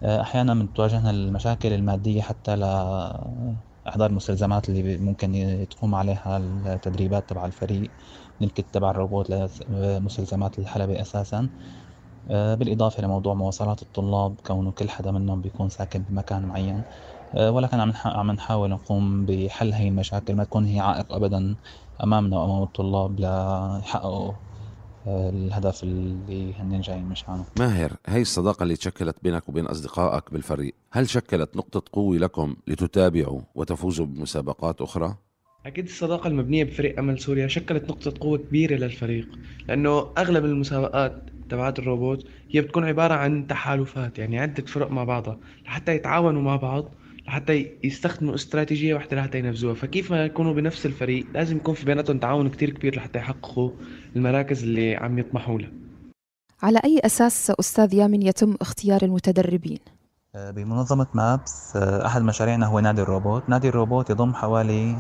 أحيانا 0.04 0.54
بتواجهنا 0.66 1.10
المشاكل 1.12 1.74
المادية 1.74 2.22
حتى 2.22 2.56
لإحضار 2.56 4.10
المستلزمات 4.10 4.70
اللي 4.70 4.98
ممكن 4.98 5.68
تقوم 5.70 5.96
عليها 5.96 6.38
التدريبات 6.38 7.30
تبع 7.30 7.46
الفريق 7.46 7.94
نلكت 8.42 8.74
تبع 8.74 8.92
الروبوت 8.92 9.30
لمستلزمات 9.70 10.60
الحلبة 10.60 11.02
أساسا. 11.02 11.50
بالإضافة 12.30 13.04
لموضوع 13.04 13.34
مواصلات 13.34 13.82
الطلاب 13.82 14.42
كونه 14.42 14.72
كل 14.72 14.90
حدا 14.90 15.12
منهم 15.12 15.42
بيكون 15.42 15.70
ساكن 15.70 16.04
بمكان 16.04 16.46
معين. 16.46 16.86
ولكن 17.36 17.80
عم 17.80 17.94
عم 18.06 18.32
نحاول 18.32 18.70
نقوم 18.70 19.26
بحل 19.26 19.74
هي 19.74 19.88
المشاكل 19.88 20.36
ما 20.36 20.44
تكون 20.44 20.66
هي 20.66 20.80
عائق 20.80 21.14
أبدا 21.14 21.56
أمامنا 22.04 22.38
وأمام 22.38 22.64
الطلاب 22.64 23.20
ليحققوا 23.20 24.34
الهدف 25.08 25.84
اللي 25.84 26.54
هن 26.54 26.82
جايين 26.82 27.06
مشانه 27.06 27.46
ماهر 27.60 27.92
هي 28.08 28.22
الصداقة 28.22 28.64
اللي 28.64 28.76
تشكلت 28.76 29.16
بينك 29.24 29.50
وبين 29.50 29.66
أصدقائك 29.66 30.34
بالفريق 30.34 30.74
هل 30.92 31.10
شكلت 31.10 31.58
نقطة 31.58 31.84
قوة 31.94 32.18
لكم 32.18 32.56
لتتابعوا 32.68 33.42
وتفوزوا 33.56 34.06
بمسابقات 34.06 34.82
أخرى؟ 34.82 35.16
أكيد 35.66 35.86
الصداقة 35.86 36.28
المبنية 36.28 36.64
بفريق 36.64 37.00
أمل 37.00 37.20
سوريا 37.20 37.48
شكلت 37.48 37.90
نقطة 37.90 38.14
قوة 38.20 38.38
كبيرة 38.38 38.76
للفريق 38.76 39.28
لأنه 39.68 40.08
أغلب 40.18 40.46
المسابقات 40.46 41.22
تبعات 41.50 41.80
الروبوت 41.80 42.26
هي 42.52 42.62
بتكون 42.62 42.86
عبارة 42.86 43.14
عن 43.14 43.48
تحالفات 43.48 44.20
يعني 44.20 44.40
عدة 44.40 44.66
فرق 44.66 44.92
مع 44.92 45.04
بعضها 45.04 45.38
لحتى 45.66 45.96
يتعاونوا 45.96 46.42
مع 46.42 46.56
بعض 46.56 46.86
لحتى 47.28 47.72
يستخدموا 47.84 48.36
استراتيجية 48.36 48.94
واحدة 48.94 49.18
لحتى 49.18 49.40
ينفذوها. 49.40 49.74
فكيف 49.74 50.12
ما 50.12 50.26
يكونوا 50.26 50.54
بنفس 50.54 50.86
الفريق 50.86 51.26
لازم 51.34 51.58
يكون 51.58 51.76
في 51.76 51.86
بيناتهم 51.86 52.20
تعاون 52.20 52.50
كتير 52.50 52.70
كبير 52.70 52.96
لحتى 52.96 53.20
يحققوا 53.20 53.72
المراكز 54.16 54.64
اللي 54.64 54.96
عم 54.96 55.20
يطمحوا 55.20 55.60
لها. 55.60 55.72
على 56.62 56.80
أي 56.86 57.00
أساس 57.06 57.52
أستاذ 57.60 57.94
يامن 57.94 58.22
يتم 58.22 58.56
اختيار 58.62 59.04
المتدربين؟ 59.04 59.80
آه، 60.36 60.52
بمنظمة 60.52 61.08
مابس 61.14 61.76
آه، 61.76 62.06
أحد 62.06 62.22
مشاريعنا 62.22 62.66
هو 62.66 62.80
نادي 62.80 63.02
الروبوت. 63.02 63.50
نادي 63.50 63.70
الروبوت 63.70 64.10
يضم 64.10 64.34
حوالي 64.34 64.98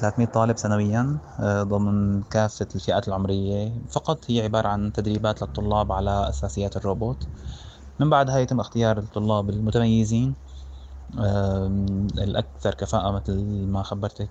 300 0.00 0.28
آه، 0.28 0.30
طالب 0.32 0.56
سنويا 0.56 1.18
ضمن 1.42 2.22
كافة 2.22 2.68
الفئات 2.74 3.08
العمرية. 3.08 3.72
فقط 3.90 4.30
هي 4.30 4.42
عبارة 4.42 4.68
عن 4.68 4.92
تدريبات 4.92 5.42
للطلاب 5.42 5.92
على 5.92 6.28
أساسيات 6.28 6.76
الروبوت. 6.76 7.28
من 8.00 8.10
بعدها 8.10 8.38
يتم 8.38 8.60
اختيار 8.60 8.98
الطلاب 8.98 9.50
المتميزين. 9.50 10.34
الأكثر 12.18 12.74
كفاءة 12.74 13.10
مثل 13.10 13.66
ما 13.68 13.82
خبرتك 13.82 14.30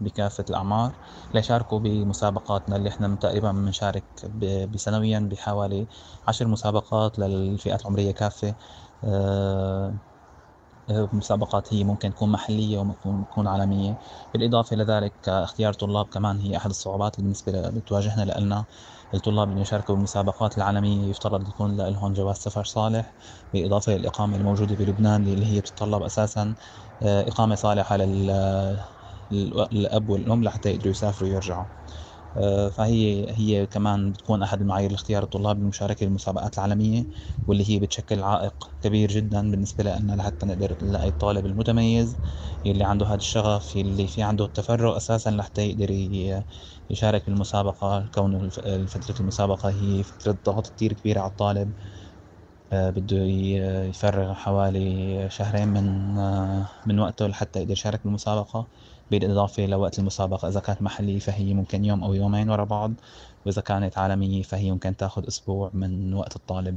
بكافة 0.00 0.44
الأعمار. 0.50 0.96
ليشاركوا 1.34 1.78
بمسابقاتنا 1.78 2.76
اللي 2.76 2.88
إحنا 2.88 3.16
تقريبا 3.16 3.52
بنشارك 3.52 4.06
بسنويا 4.70 5.18
بحوالي 5.20 5.88
عشر 6.28 6.46
مسابقات 6.48 7.18
للفئات 7.18 7.80
العمرية 7.80 8.12
كافة. 8.12 8.56
آه، 9.04 9.98
مسابقات 10.90 11.72
هي 11.74 11.84
ممكن 11.84 12.10
تكون 12.10 12.32
محلية 12.32 12.78
وممكن 12.78 13.24
تكون 13.26 13.46
عالمية. 13.48 13.98
بالإضافة 14.34 14.76
لذلك 14.76 15.28
اختيار 15.28 15.72
طلاب 15.72 16.06
كمان 16.06 16.40
هي 16.40 16.56
أحد 16.56 16.70
الصعوبات 16.70 17.14
اللي 17.14 17.22
بالنسبة 17.24 17.70
بتواجهنا 17.70 18.40
لنا 18.40 18.66
الطلاب 19.14 19.50
اللي 19.50 19.60
يشاركوا 19.60 19.94
بالمسابقات 19.94 20.58
العالمية. 20.58 21.10
يفترض 21.10 21.48
يكون 21.48 21.76
لهم 21.76 22.12
جواز 22.12 22.36
سفر 22.36 22.64
صالح 22.64 23.14
بالإضافة 23.52 23.92
للإقامة 23.96 24.36
الموجودة 24.36 24.76
بلبنان 24.76 25.26
اللي 25.26 25.46
هي 25.46 25.60
بتتطلب 25.60 26.02
أساسا 26.02 26.54
آه، 27.02 27.28
إقامة 27.28 27.54
صالحة 27.54 27.96
للأب 29.30 30.08
والأم 30.08 30.44
لحتى 30.44 30.70
يقدروا 30.70 30.90
يسافروا 30.90 31.28
ويرجعوا. 31.30 31.64
آه، 31.64 31.68
فهي 32.76 33.26
هي 33.38 33.66
كمان 33.66 34.12
بتكون 34.12 34.42
أحد 34.42 34.60
المعايير 34.60 34.90
لاختيار 34.90 35.22
الطلاب 35.22 35.58
للمشاركة 35.58 36.06
بالمسابقات 36.06 36.54
العالمية 36.58 37.06
واللي 37.46 37.70
هي 37.70 37.78
بتشكل 37.78 38.22
عائق 38.22 38.76
كبير 38.80 39.08
جدا 39.12 39.50
بالنسبة 39.50 39.84
لنا 39.84 40.12
لحتى 40.16 40.46
نقدر 40.46 40.76
نلاقي 40.82 41.08
الطالب 41.08 41.46
المتميز 41.46 42.20
اللي 42.66 42.84
عنده 42.84 43.06
هذا 43.06 43.14
الشغف 43.16 43.76
اللي 43.76 44.06
في 44.08 44.22
عنده 44.22 44.44
التفرغ 44.44 44.96
أساسا 44.96 45.30
لحتى 45.30 45.62
يقدر 45.70 45.90
يشارك 46.90 47.26
بالمسابقه 47.26 48.08
كون 48.14 48.48
فترة 48.86 49.14
المسابقة 49.20 49.70
هي 49.70 50.02
فترة 50.02 50.38
ضغط 50.46 50.66
كتير 50.66 50.92
كبيره 50.92 51.20
على 51.20 51.30
الطالب 51.30 51.74
آه، 52.72 52.90
بده 52.90 53.16
يفرغ 53.88 54.34
حوالي 54.34 55.30
شهرين 55.30 55.68
من 55.68 56.18
آه، 56.18 56.70
من 56.86 56.98
وقته 57.00 57.26
لحتى 57.26 57.58
يقدر 57.60 57.72
يشارك 57.72 58.04
بالمسابقة 58.04 58.70
بالإضافة 59.10 59.66
لوقت 59.66 59.98
المسابقة 59.98 60.48
إذا 60.48 60.60
كانت 60.60 60.82
محلية 60.82 61.18
فهي 61.18 61.54
ممكن 61.54 61.84
يوم 61.84 62.04
أو 62.04 62.14
يومين 62.14 62.50
ورا 62.50 62.64
بعض 62.64 62.92
وإذا 63.46 63.62
كانت 63.62 63.98
عالمية 63.98 64.42
فهي 64.42 64.70
ممكن 64.70 64.96
تاخد 64.96 65.26
أسبوع 65.26 65.70
من 65.74 66.14
وقت 66.14 66.36
الطالب. 66.36 66.76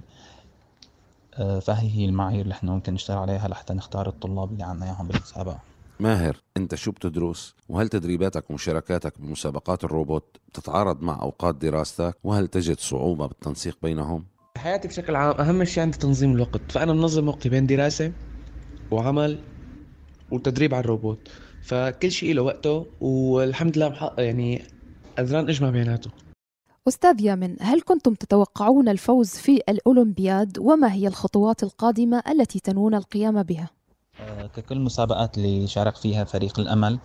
آه، 1.34 1.60
فهي 1.60 1.90
هي 1.90 2.06
المعايير 2.06 2.42
اللي 2.42 2.54
إحنا 2.54 2.72
ممكن 2.72 2.94
نشتغل 2.94 3.18
عليها 3.18 3.48
لحتى 3.48 3.74
نختار 3.74 4.08
الطلاب 4.08 4.52
اللي 4.52 4.64
عنا 4.64 4.86
إياهم 4.86 5.08
بالمسابقة. 5.08 5.60
ماهر 6.00 6.38
أنت 6.58 6.76
شو 6.76 6.92
بتدرس؟ 6.92 7.56
وهل 7.70 7.90
تدريباتك 7.90 8.50
ومشاركاتك 8.50 9.22
بمسابقات 9.22 9.84
الروبوت 9.84 10.38
بتتعارض 10.50 11.02
مع 11.02 11.22
أوقات 11.22 11.56
دراستك؟ 11.56 12.18
وهل 12.24 12.48
تجد 12.48 12.80
صعوبة 12.80 13.28
بالتنسيق 13.28 13.78
بينهم؟ 13.84 14.26
حياتي 14.58 14.88
بشكل 14.88 15.16
عام 15.16 15.42
أهم 15.42 15.64
شيء 15.64 15.84
عندي 15.84 15.98
تنظيم 15.98 16.32
الوقت 16.36 16.72
فأنا 16.72 16.94
منظم 16.94 17.28
وقتي 17.28 17.50
بين 17.50 17.68
دراسة 17.68 18.12
وعمل 18.92 19.40
وتدريب 20.32 20.74
على 20.74 20.84
الروبوت. 20.84 21.30
فكل 21.62 22.12
شيء 22.12 22.34
له 22.34 22.42
وقته 22.42 22.86
والحمد 23.02 23.78
لله 23.78 23.90
محقق 23.90 24.20
يعني 24.20 24.64
قدران 25.18 25.50
إجمع 25.50 25.70
بيناته 25.70 26.12
أستاذ 26.88 27.22
يامن 27.22 27.56
هل 27.62 27.82
كنتم 27.82 28.14
تتوقعون 28.14 28.90
الفوز 28.90 29.30
في 29.30 29.62
الأولمبياد؟ 29.70 30.58
وما 30.60 30.94
هي 30.94 31.08
الخطوات 31.08 31.64
القادمة 31.64 32.24
التي 32.32 32.60
تنوون 32.60 32.96
القيام 32.96 33.44
بها؟ 33.44 33.70
آه، 34.20 34.48
ككل 34.48 34.76
المسابقات 34.76 35.38
اللي 35.38 35.68
شارك 35.68 35.96
فيها 35.96 36.24
فريق 36.24 36.60
الأمل 36.60 37.00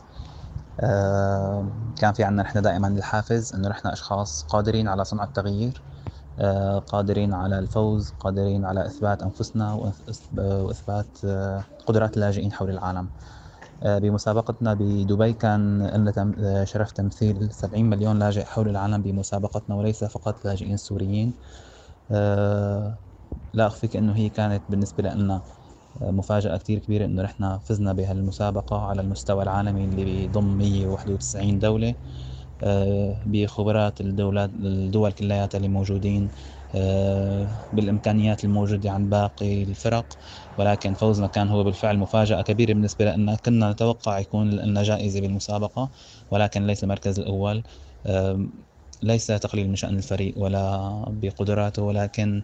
آه، 0.80 1.68
كان 1.98 2.12
في 2.12 2.24
عنا 2.24 2.42
نحن 2.42 2.62
دائما 2.62 2.88
الحافز 2.88 3.54
إنه 3.54 3.68
نحن 3.68 3.88
أشخاص 3.88 4.42
قادرين 4.42 4.88
على 4.88 5.04
صنع 5.04 5.24
التغيير 5.24 5.82
آه، 6.40 6.78
قادرين 6.78 7.34
على 7.34 7.58
الفوز 7.58 8.10
قادرين 8.20 8.64
على 8.64 8.86
إثبات 8.86 9.22
أنفسنا 9.22 9.94
وإثبات 10.36 11.26
قدرات 11.86 12.16
اللاجئين 12.16 12.52
حول 12.52 12.70
العالم. 12.70 13.08
بمسابقتنا 13.84 14.74
بدبي 14.74 15.32
كان 15.32 15.82
لنا 15.86 16.34
آه، 16.62 16.64
شرف 16.64 16.92
تمثيل 16.92 17.52
70 17.54 17.90
مليون 17.90 18.18
لاجئ 18.18 18.44
حول 18.44 18.68
العالم 18.68 19.02
بمسابقتنا 19.02 19.74
وليس 19.76 20.04
فقط 20.04 20.44
لاجئين 20.44 20.76
سوريين. 20.76 21.38
آه، 22.10 22.98
لا 23.54 23.66
أخفيك 23.66 23.96
أنه 23.96 24.16
هي 24.16 24.30
كانت 24.30 24.64
بالنسبة 24.68 25.02
لنا 25.02 25.42
مفاجأة 26.00 26.56
كتير 26.56 26.78
كبيرة 26.78 27.04
إنه 27.04 27.22
نحن 27.22 27.58
فزنا 27.58 27.92
بهالمسابقة 27.92 28.78
على 28.80 29.02
المستوى 29.02 29.42
العالمي 29.42 29.84
اللي 29.84 30.04
بيضم 30.04 30.58
191 30.58 31.58
دولة 31.58 31.94
بخبرات 33.26 34.00
الدولات 34.00 34.50
الدول 34.50 35.12
كلياتها 35.12 35.58
اللي 35.58 35.68
موجودين. 35.68 36.24
آه، 36.24 36.61
بالإمكانيات 37.72 38.44
الموجودة 38.44 38.90
عند 38.90 39.10
باقي 39.10 39.62
الفرق 39.62 40.18
ولكن 40.56 40.94
فوزنا 40.94 41.26
كان 41.26 41.48
هو 41.48 41.64
بالفعل 41.64 41.98
مفاجأة 41.98 42.42
كبيرة 42.42 42.72
بالنسبة 42.72 43.04
لنا 43.04 43.36
كنا 43.36 43.72
نتوقع 43.72 44.18
يكون 44.18 44.50
لنا 44.50 44.82
جائزة 44.82 45.20
بالمسابقة 45.20 45.90
ولكن 46.30 46.66
ليس 46.66 46.84
المركز 46.84 47.18
الأول. 47.20 47.62
ليس 49.02 49.26
تقليل 49.26 49.68
من 49.68 49.76
شأن 49.76 49.96
الفريق 49.98 50.38
ولا 50.38 51.04
بقدراته 51.08 51.82
ولكن 51.82 52.42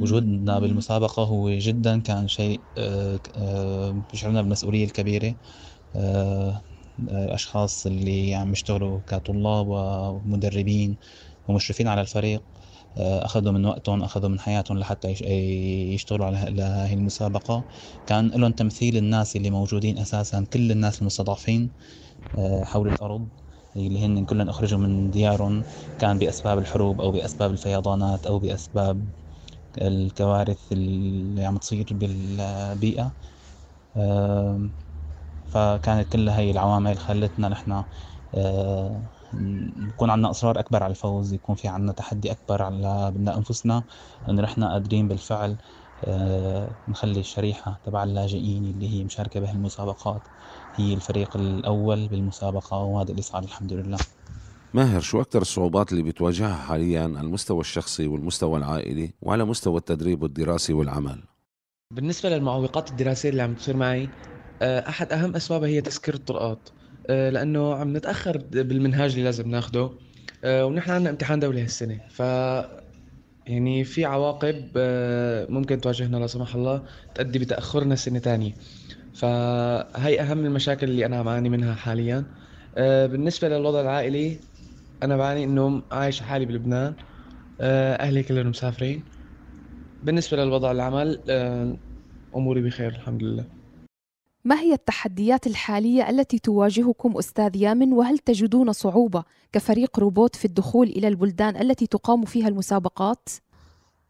وجودنا 0.00 0.58
بالمسابقة 0.58 1.22
هو 1.24 1.50
جدا 1.50 2.00
كان 2.00 2.28
شيء 2.28 2.64
بيشعرنا 4.10 4.42
بالمسؤولية 4.42 4.84
الكبيرة. 4.84 5.36
الأشخاص 6.98 7.86
اللي 7.86 8.34
عم 8.34 8.52
يشتغلوا 8.52 9.00
كطلاب 9.06 9.66
ومدربين 9.68 10.98
ومشرفين 11.48 11.88
على 11.88 12.00
الفريق 12.00 12.44
آه، 12.96 13.24
أخذوا 13.24 13.52
من 13.52 13.66
وقتهم 13.66 14.02
أخذوا 14.02 14.28
من 14.28 14.40
حياتهم 14.40 14.78
لحتى 14.78 15.08
يشتغلوا 15.94 16.26
على 16.26 16.62
هذه 16.62 16.94
المسابقة. 16.94 17.64
كان 18.06 18.28
لهم 18.28 18.52
تمثيل 18.52 18.96
الناس 18.96 19.36
اللي 19.36 19.50
موجودين 19.50 19.98
أساسا 19.98 20.44
كل 20.52 20.70
الناس 20.72 21.00
المستضعفين 21.02 21.72
آه، 22.38 22.64
حول 22.64 22.88
الأرض 22.88 23.28
اللي 23.76 24.06
هن 24.06 24.24
كلهم 24.26 24.48
أخرجوا 24.48 24.78
من 24.78 25.10
ديارهم. 25.10 25.64
كان 25.98 26.18
بأسباب 26.18 26.58
الحروب 26.58 27.00
أو 27.00 27.10
بأسباب 27.12 27.50
الفيضانات 27.52 28.26
أو 28.26 28.38
بأسباب 28.38 29.10
الكوارث 29.78 30.72
اللي 30.72 31.44
عم 31.44 31.56
تصير 31.58 31.86
بالبيئة. 31.92 33.16
فكانت 35.54 36.12
كل 36.12 36.28
هاي 36.28 36.50
العوامل 36.50 36.98
خلتنا 36.98 37.48
نحن 37.48 37.82
آه، 38.34 39.00
يكون 39.88 40.10
عندنا 40.10 40.30
إصرار 40.30 40.58
أكبر 40.58 40.82
على 40.82 40.90
الفوز 40.90 41.32
يكون 41.32 41.54
في 41.54 41.68
عندنا 41.68 41.92
تحدي 41.92 42.32
أكبر 42.32 42.62
على 42.62 43.12
بدنا 43.14 43.36
أنفسنا 43.36 43.82
انه 44.28 44.42
نحن 44.42 44.64
قادرين 44.64 45.08
بالفعل 45.08 45.56
آه، 46.04 46.68
نخلي 46.88 47.20
الشريحة 47.20 47.78
تبع 47.86 48.04
اللاجئين 48.04 48.64
اللي 48.64 48.88
هي 48.88 49.04
مشاركة 49.04 49.40
بهالمسابقات 49.40 50.22
هي 50.74 50.94
الفريق 50.94 51.36
الأول 51.36 52.08
بالمسابقة 52.08 52.78
وهذا 52.78 53.10
اللي 53.10 53.22
صار 53.22 53.42
الحمد 53.42 53.72
لله 53.72 53.98
ماهر 54.74 55.00
شو 55.00 55.20
أكثر 55.20 55.42
الصعوبات 55.42 55.92
اللي 55.92 56.02
بتواجهها 56.02 56.56
حاليا 56.56 57.02
على 57.02 57.20
المستوى 57.20 57.60
الشخصي 57.60 58.06
والمستوى 58.06 58.58
العائلي 58.58 59.14
وعلى 59.22 59.44
مستوى 59.44 59.76
التدريب 59.76 60.22
والدراسي 60.22 60.72
والعمل؟ 60.72 61.22
بالنسبة 61.90 62.28
للمعوقات 62.28 62.90
الدراسية 62.90 63.28
اللي 63.28 63.42
عم 63.42 63.54
تصير 63.54 63.76
معي 63.76 64.08
آه، 64.64 64.88
أحد 64.88 65.12
أهم 65.12 65.36
أسبابها 65.36 65.68
هي 65.68 65.80
تسكير 65.80 66.14
الطرقات. 66.14 66.68
آه، 67.10 67.30
لأنه 67.30 67.74
عم 67.74 67.96
نتأخر 67.96 68.38
بالمنهاج 68.38 69.10
اللي 69.12 69.24
لازم 69.24 69.48
ناخده 69.50 69.90
آه، 70.44 70.66
ونحن 70.66 70.90
عندنا 70.90 71.10
امتحان 71.10 71.40
دولي 71.40 71.62
هالسنة. 71.62 72.00
ف 72.10 72.22
يعني 73.46 73.84
في 73.84 74.04
عواقب 74.04 74.72
ممكن 75.50 75.80
تواجهنا 75.80 76.16
لا 76.16 76.26
سمح 76.26 76.54
الله 76.54 76.84
تؤدي 77.14 77.38
بتأخرنا 77.38 77.96
سنة 77.96 78.18
تانية. 78.18 78.54
فهي 79.12 80.20
أهم 80.20 80.46
المشاكل 80.46 80.90
اللي 80.90 81.06
أنا 81.06 81.22
بعاني 81.22 81.48
منها 81.48 81.74
حاليا. 81.74 82.24
بالنسبة 83.06 83.48
للوضع 83.48 83.80
العائلي 83.80 84.40
أنا 85.02 85.16
بعاني 85.16 85.44
إنه 85.44 85.82
عايش 85.92 86.20
حالي 86.20 86.46
بلبنان. 86.46 86.96
أهلي 87.60 88.22
كلهم 88.22 88.48
مسافرين. 88.48 89.04
بالنسبة 90.02 90.36
للوضع 90.36 90.70
العمل 90.72 91.24
أموري 92.36 92.62
بخير 92.62 92.88
الحمد 92.88 93.22
لله. 93.22 93.53
ما 94.44 94.60
هي 94.60 94.72
التحديات 94.72 95.46
الحالية 95.46 96.10
التي 96.10 96.38
تواجهكم 96.38 97.16
أستاذ 97.18 97.56
يامن؟ 97.56 97.92
وهل 97.92 98.18
تجدون 98.18 98.72
صعوبة 98.72 99.24
كفريق 99.52 99.98
روبوت 99.98 100.36
في 100.36 100.44
الدخول 100.44 100.86
إلى 100.86 101.08
البلدان 101.08 101.56
التي 101.56 101.86
تقام 101.86 102.24
فيها 102.24 102.48
المسابقات؟ 102.48 103.28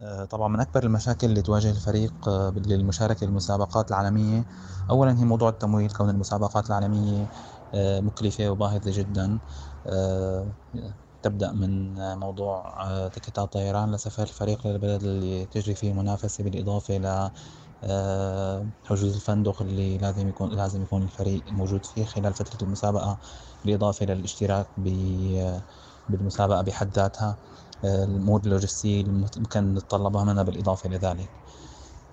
آه، 0.01 0.25
طبعا 0.25 0.49
من 0.49 0.61
أكبر 0.61 0.85
المشاكل 0.85 1.27
اللي 1.27 1.43
تواجه 1.43 1.71
الفريق 1.71 2.29
آه، 2.29 2.55
للمشاركة 2.67 3.27
بالمسابقات 3.27 3.91
العالمية. 3.91 4.45
أولا 4.91 5.19
هي 5.19 5.25
موضوع 5.25 5.49
التمويل 5.49 5.91
كون 5.91 6.11
المسابقات 6.11 6.67
العالمية 6.67 7.27
آه، 7.75 8.01
مكلفة 8.01 8.51
وباهظة 8.51 8.93
جدا. 8.99 9.39
تبدأ 11.23 11.53
من 11.53 11.95
موضوع 12.19 12.75
تكتات 13.09 13.53
طيران 13.53 13.95
لسفر 13.95 14.23
الفريق 14.23 14.67
للبلد 14.67 15.03
اللي 15.03 15.45
تجري 15.45 15.75
فيه 15.75 15.91
المنافسة 15.91 16.45
بالإضافة 16.45 16.99
ل 16.99 17.31
حجوز 18.85 19.15
الفندق 19.15 19.63
اللي 19.63 19.99
لازم 19.99 20.29
يكون 20.29 20.51
لازم 20.57 20.83
يكون 20.83 21.03
الفريق 21.03 21.45
موجود 21.53 21.87
فيه 21.87 22.05
خلال 22.05 22.35
فترة 22.35 22.59
المسابقة 22.67 23.19
بالإضافة 23.65 24.07
للاشتراك 24.07 24.71
بالمسابقة 26.09 26.63
بحد 26.63 26.91
ذاتها. 26.97 27.39
آه، 27.85 28.05
الأمور 28.05 28.41
اللوجستية 28.41 29.01
اللي 29.03 29.27
ممكن 29.37 29.75
نتطلبها 29.75 30.25
منها 30.25 30.43
بالإضافة 30.43 30.89
لذلك 30.89 31.33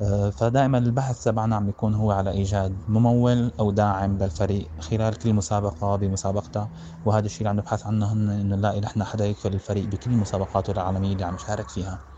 آه، 0.01 0.29
فدائما 0.29 0.77
البحث 0.77 1.23
تبعنا 1.23 1.55
عم 1.55 1.69
يكون 1.69 1.95
هو 1.95 2.11
على 2.11 2.31
إيجاد 2.31 2.83
ممول 2.89 3.53
أو 3.59 3.71
داعم 3.71 4.17
للفريق 4.17 4.71
خلال 4.79 5.15
كل 5.17 5.33
مسابقة 5.33 5.95
بمسابقتها 5.95 6.71
وهذا 7.05 7.25
الشيء 7.25 7.39
اللي 7.41 7.49
عم 7.49 7.57
نبحث 7.57 7.85
عنه 7.87 8.11
إنه 8.13 8.43
نلاقي 8.55 8.79
نحن 8.81 9.03
حدا 9.03 9.25
يكفل 9.27 9.53
الفريق 9.53 9.87
بكل 9.89 10.11
مسابقاته 10.17 10.71
العالمية 10.71 11.13
اللي 11.13 11.25
عم 11.25 11.35
يشارك 11.35 11.69
فيها. 11.69 12.10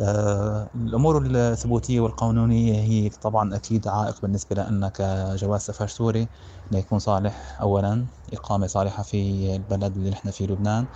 آه، 0.00 0.70
الأمور 0.74 1.22
الثبوتية 1.26 2.00
والقانونية 2.00 2.80
هي 2.80 3.08
طبعا 3.10 3.56
أكيد 3.56 3.88
عائق 3.88 4.20
بالنسبة 4.22 4.56
لنا 4.62 4.88
كجواز 4.88 5.60
سفر 5.60 5.86
سوري 5.86 6.28
ليكون 6.70 6.98
صالح 6.98 7.58
أولا 7.60 8.06
إقامة 8.32 8.66
صالحة 8.66 9.02
في 9.02 9.56
البلد 9.56 9.96
اللي 9.96 10.10
نحن 10.10 10.30
فيه 10.30 10.46
لبنان. 10.46 10.88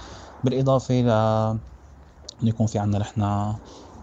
بالإضافة 0.43 0.95
ل 0.95 1.11
يكون 2.43 2.67
في 2.67 2.79
عنا 2.79 2.99
نحن 2.99 3.23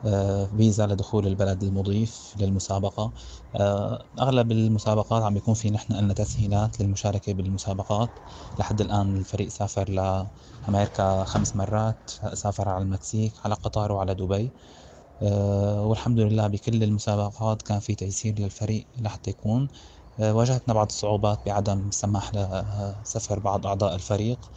آه، 0.06 0.46
فيزا 0.46 0.88
لدخول 0.88 1.28
البلد 1.28 1.64
المضيف 1.64 2.34
للمسابقة. 2.40 3.14
آه، 3.56 4.08
أغلب 4.20 4.52
المسابقات 4.52 5.24
عم 5.24 5.34
بيكون 5.34 5.54
في 5.54 5.70
نحن 5.72 5.94
لنا 5.94 6.14
تسهيلات 6.14 6.80
للمشاركة 6.82 7.34
بالمسابقات. 7.34 8.20
لحد 8.60 8.82
الآن 8.82 9.18
الفريق 9.18 9.48
سافر 9.50 9.90
لأمريكا 9.90 11.24
خمس 11.26 11.56
مرات 11.56 12.10
سافر 12.34 12.70
على 12.70 12.84
المكسيك 12.84 13.34
على 13.46 13.56
قطر 13.56 13.92
وعلى 13.92 14.16
دبي. 14.16 14.54
والحمد 15.22 16.20
لله 16.20 16.48
بكل 16.48 16.84
المسابقات 16.84 17.62
كان 17.62 17.80
في 17.80 17.96
تيسير 17.96 18.40
للفريق 18.40 18.88
لحتى 18.98 19.30
يكون. 19.30 19.68
آه، 20.20 20.34
واجهتنا 20.34 20.74
بعض 20.74 20.88
الصعوبات 20.90 21.42
بعدم 21.46 21.88
السماح 21.88 22.32
لسفر 22.36 23.40
بعض 23.40 23.68
أعضاء 23.68 23.96
الفريق. 23.96 24.52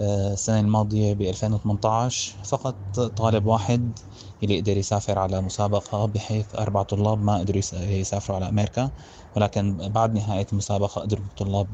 آه، 0.00 0.32
السنة 0.32 0.60
الماضية 0.60 1.14
ب 1.14 1.22
2018 1.22 2.44
فقط 2.44 3.00
طالب 3.00 3.46
واحد 3.46 3.98
اللي 4.42 4.60
قدر 4.60 4.76
يسافر 4.76 5.18
على 5.18 5.40
مسابقة 5.40 6.06
بحيث 6.06 6.54
أربع 6.54 6.82
طلاب 6.82 7.22
ما 7.22 7.38
قدروا 7.38 7.62
يسافروا 7.74 8.36
على 8.36 8.48
أمريكا. 8.48 8.90
ولكن 9.36 9.88
بعد 9.88 10.14
نهاية 10.14 10.46
المسابقة 10.52 11.00
قدروا 11.00 11.24
الطلاب 11.26 11.68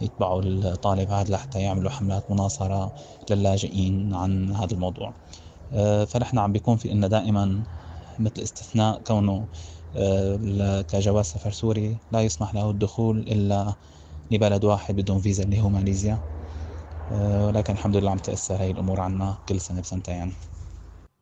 يتبعوا 0.00 0.42
الطالب 0.42 1.10
هذا 1.10 1.34
لحتى 1.34 1.60
يعملوا 1.60 1.90
حملات 1.90 2.30
مناصرة 2.30 2.94
للاجئين 3.30 4.14
عن 4.14 4.52
هذا 4.56 4.74
الموضوع. 4.74 5.08
آه، 5.08 5.14
فنحن 6.06 6.38
عم 6.38 6.52
بيكون 6.52 6.76
في 6.76 6.88
لنا 6.88 7.08
دائما 7.08 7.62
مثل 8.18 8.42
استثناء 8.42 9.00
كونه 9.06 9.46
آه، 9.96 10.82
كجواز 10.82 11.24
سفر 11.24 11.50
سوري 11.50 11.96
لا 12.12 12.20
يسمح 12.20 12.54
له 12.54 12.70
الدخول 12.70 13.18
إلا 13.18 13.74
لبلد 14.30 14.64
واحد 14.64 14.96
بدون 14.96 15.20
فيزا 15.20 15.44
اللي 15.44 15.60
هو 15.60 15.68
ماليزيا. 15.68 16.18
آه، 17.12 17.46
ولكن 17.46 17.72
الحمد 17.72 17.96
لله 17.96 18.10
عم 18.10 18.18
تأثر 18.18 18.54
هاي 18.54 18.70
الأمور 18.70 19.00
عنا 19.00 19.38
كل 19.48 19.60
سنة 19.60 19.80
بسنتين. 19.80 20.32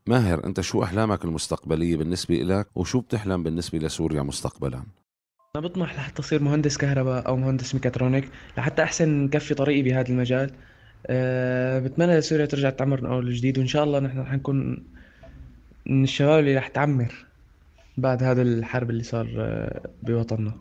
ماهر 0.06 0.44
أنت 0.44 0.60
شو 0.60 0.82
أحلامك 0.82 1.24
المستقبلية 1.24 1.96
بالنسبة 1.96 2.34
لك 2.34 2.68
وشو 2.74 3.00
بتحلم 3.00 3.42
بالنسبة 3.42 3.78
لسوريا 3.78 4.22
مستقبلا؟ 4.22 4.82
أنا 5.56 5.66
بطمح 5.66 5.94
لحتى 5.94 6.22
أصير 6.22 6.42
مهندس 6.42 6.76
كهرباء 6.76 7.26
أو 7.26 7.36
مهندس 7.36 7.74
ميكاترونيك 7.74 8.30
لحتى 8.58 8.82
أحسن 8.82 9.24
نكفي 9.24 9.54
طريقي 9.54 9.82
بهذا 9.82 10.08
المجال. 10.08 10.50
أه 11.06 11.78
بتمنى 11.78 12.20
سوريا 12.20 12.46
ترجع 12.46 12.70
تعمر 12.70 13.00
من 13.00 13.06
أول 13.06 13.26
وجديد 13.28 13.58
وإن 13.58 13.66
شاء 13.66 13.84
الله 13.84 13.98
نحن 14.00 14.18
رح 14.18 14.32
نكون 14.32 14.84
من 15.86 16.04
الشباب 16.04 16.38
اللي 16.38 16.56
رح 16.56 16.68
تعمر 16.68 17.26
بعد 17.96 18.22
هذا 18.22 18.42
الحرب 18.42 18.90
اللي 18.90 19.02
صار 19.02 19.28
آه، 19.38 19.80
بوطننا 20.02 20.52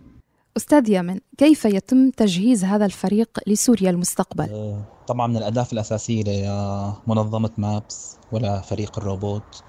أستاذ 0.57 0.89
يمن 0.89 1.19
كيف 1.37 1.65
يتم 1.65 2.09
تجهيز 2.09 2.63
هذا 2.63 2.85
الفريق 2.85 3.39
لسوريا 3.47 3.89
المستقبل؟ 3.89 4.49
آه، 4.49 4.81
طبعا 5.07 5.27
من 5.27 5.37
الأهداف 5.37 5.73
الأساسية 5.73 6.23
لمنظمة 6.23 7.51
MAPS 7.57 8.17
ولا 8.31 8.61
فريق 8.61 8.99
الروبوت 8.99 9.63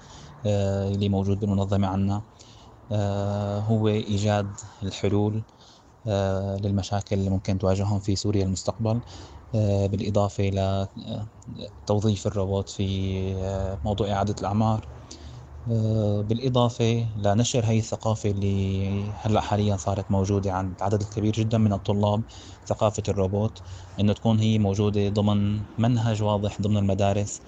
آه، 0.45 0.87
اللي 0.87 1.09
موجود 1.09 1.39
بالمنظمة 1.39 1.87
عنا 1.87 2.21
هو 3.67 3.87
إيجاد 3.87 4.47
الحلول 4.83 5.41
للمشاكل 6.63 7.15
اللي 7.15 7.29
ممكن 7.29 7.59
تواجههم 7.59 7.99
في 7.99 8.15
سوريا 8.15 8.43
المستقبل 8.43 8.89
آه، 8.89 9.01
بالإضافة 9.87 10.49
إلى 10.49 10.87
آه، 11.07 11.29
توظيف 11.85 12.27
الروبوت 12.27 12.69
في 12.69 12.83
آه، 13.37 13.79
موضوع 13.83 14.11
إعادة 14.11 14.35
الأعمار. 14.41 14.87
بالإضافة 16.23 17.07
لنشر 17.17 17.65
هي 17.65 17.79
الثقافة 17.79 18.29
اللي 18.31 19.13
هلأ 19.13 19.41
حاليا 19.41 19.77
صارت 19.77 20.11
موجودة 20.11 20.51
عند 20.53 20.81
عدد 20.81 21.03
كبير 21.03 21.31
جدا 21.33 21.57
من 21.57 21.73
الطلاب 21.73 22.23
ثقافة 22.67 23.03
الروبوت 23.09 23.61
إنه 23.99 24.13
تكون 24.13 24.39
هي 24.39 24.59
موجودة 24.59 25.09
ضمن 25.09 25.65
منهج 25.77 26.23
واضح 26.23 26.61
ضمن 26.61 26.77
المدارس 26.77 27.41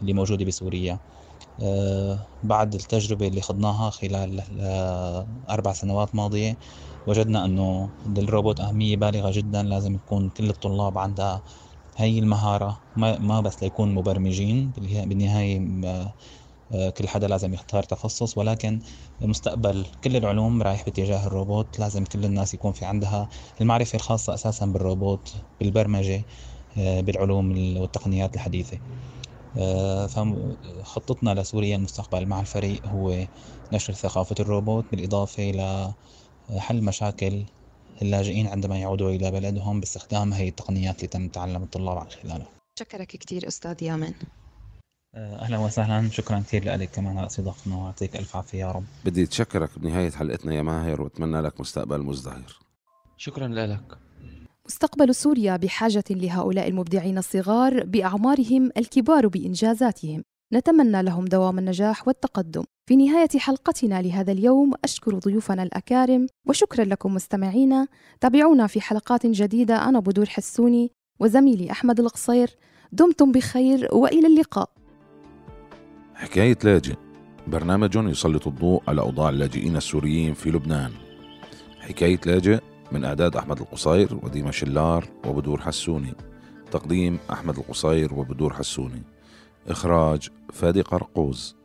اللي 0.00 0.12
موجودة 0.12 0.44
بسوريا. 0.44 1.00
بعد 2.42 2.74
التجربة 2.74 3.28
اللي 3.28 3.40
خضناها 3.40 3.90
خلال 3.90 4.42
أربع 5.50 5.72
سنوات 5.72 6.14
ماضية 6.14 6.58
وجدنا 7.06 7.44
إنه 7.44 7.92
للروبوت 8.06 8.60
أهمية 8.60 8.96
بالغة 8.96 9.30
جدا 9.30 9.62
لازم 9.62 9.94
يكون 9.94 10.30
كل 10.30 10.50
الطلاب 10.50 10.98
عندها 10.98 11.42
هي 11.96 12.18
المهارة 12.18 12.82
ما, 12.96 13.40
بس 13.40 13.62
ليكون 13.62 13.94
مبرمجين 13.94 14.70
بالنهاية 14.72 15.58
آه، 16.72 16.90
كل 16.90 17.08
حدا 17.08 17.28
لازم 17.28 17.54
يختار 17.54 17.82
تخصص 17.82 18.38
ولكن 18.38 18.80
مستقبل 19.20 19.86
كل 20.04 20.16
العلوم 20.16 20.62
رايح 20.62 20.84
باتجاه 20.84 21.26
الروبوت 21.26 21.78
لازم 21.78 22.04
كل 22.04 22.24
الناس 22.24 22.54
يكون 22.54 22.72
في 22.72 22.84
عندها 22.84 23.28
المعرفة 23.60 23.96
الخاصة 23.96 24.34
أساسا 24.34 24.66
بالروبوت 24.66 25.34
بالبرمجة 25.60 26.26
آه، 26.78 27.00
بالعلوم 27.00 27.50
والتقنيات 27.78 28.34
الحديثة. 28.34 28.76
آه، 28.76 28.80
فخطتنا 30.08 31.40
لسوريا 31.40 31.76
المستقبل 31.76 32.26
مع 32.26 32.40
الفريق 32.40 32.86
هو 32.86 33.26
نشر 33.72 33.92
ثقافة 33.92 34.34
الروبوت 34.40 34.84
بالإضافة 34.90 35.50
إلى 35.50 35.92
حل 36.58 36.82
مشاكل 36.82 37.44
اللاجئين 38.02 38.46
عندما 38.46 38.78
يعودوا 38.78 39.10
إلى 39.10 39.30
بلدهم 39.30 39.80
باستخدام 39.80 40.32
هي 40.32 40.48
التقنيات 40.48 40.96
اللي 40.96 41.08
تم 41.08 41.28
تعلم 41.28 41.62
الطلاب 41.62 41.98
عن 41.98 42.06
خلالها. 42.10 42.48
شكرك 42.78 43.06
كثير 43.06 43.48
أستاذ 43.48 43.82
يامن. 43.82 44.12
آه، 45.14 45.36
أهلا 45.36 45.58
وسهلا. 45.58 46.10
شكرا 46.10 46.40
كثير 46.40 46.76
لك 46.76 46.90
كمان 46.90 47.18
على 47.18 47.26
استضافتنا 47.26 47.76
ويعطيك 47.76 48.16
ألف 48.16 48.36
عافية 48.36 48.58
يا 48.58 48.72
رب. 48.72 48.84
بدي 49.04 49.22
أتشكرك 49.22 49.78
بنهاية 49.78 50.10
حلقتنا 50.10 50.54
يا 50.54 50.62
ماهر 50.62 51.02
وأتمنى 51.02 51.40
لك 51.40 51.60
مستقبل 51.60 52.02
مزدهر. 52.02 52.58
شكرا 53.16 53.48
لك. 53.48 53.98
مستقبل 54.68 55.14
سوريا 55.14 55.56
بحاجة 55.56 56.04
لهؤلاء 56.10 56.68
المبدعين 56.68 57.18
الصغار 57.18 57.84
بأعمارهم 57.84 58.70
الكبار 58.76 59.28
بإنجازاتهم. 59.28 60.24
نتمنى 60.52 61.02
لهم 61.02 61.24
دوام 61.24 61.58
النجاح 61.58 62.08
والتقدم. 62.08 62.64
في 62.88 62.96
نهاية 62.96 63.28
حلقتنا 63.38 64.02
لهذا 64.02 64.32
اليوم 64.32 64.72
أشكر 64.84 65.18
ضيوفنا 65.18 65.62
الأكارم 65.62 66.26
وشكرا 66.46 66.84
لكم 66.84 67.14
مستمعينا 67.14 67.88
تابعونا 68.20 68.66
في 68.66 68.80
حلقات 68.80 69.26
جديدة. 69.26 69.88
أنا 69.88 70.00
بدور 70.00 70.26
حسوني 70.26 70.90
وزميلي 71.20 71.70
أحمد 71.70 72.00
القصير. 72.00 72.50
دمتم 72.92 73.32
بخير 73.32 73.88
وإلى 73.92 74.26
اللقاء. 74.26 74.70
حكاية 76.14 76.58
لاجئ. 76.64 76.94
برنامج 77.46 77.96
يسلط 77.96 78.46
الضوء 78.46 78.82
على 78.88 79.00
أوضاع 79.00 79.28
اللاجئين 79.28 79.76
السوريين 79.76 80.34
في 80.34 80.50
لبنان. 80.50 80.92
حكاية 81.80 82.20
لاجئ 82.26 82.58
من 82.92 83.04
إعداد 83.04 83.36
أحمد 83.36 83.60
القصير 83.60 84.18
وديما 84.22 84.50
شلار 84.50 85.04
وبدور 85.26 85.60
حسوني. 85.60 86.14
تقديم 86.70 87.18
أحمد 87.32 87.58
القصير 87.58 88.14
وبدور 88.14 88.52
حسوني. 88.52 89.02
إخراج 89.68 90.28
فادي 90.52 90.80
قرقوز. 90.80 91.57